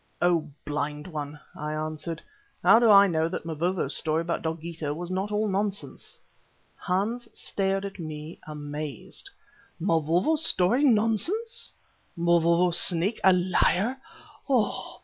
"Oh! 0.19 0.49
blind 0.65 1.05
one," 1.05 1.39
I 1.55 1.73
answered, 1.73 2.23
"how 2.63 2.79
do 2.79 2.89
I 2.89 3.05
know 3.05 3.29
that 3.29 3.45
Mavovo's 3.45 3.95
story 3.95 4.21
about 4.23 4.41
Dogeetah 4.41 4.95
was 4.95 5.11
not 5.11 5.31
all 5.31 5.47
nonsense?" 5.47 6.17
Hans 6.75 7.27
stared 7.39 7.85
at 7.85 7.99
me 7.99 8.39
amazed. 8.47 9.29
"Mavovo's 9.79 10.43
story 10.43 10.83
nonsense! 10.85 11.71
Mavovo's 12.17 12.79
Snake 12.79 13.21
a 13.23 13.31
liar! 13.31 13.99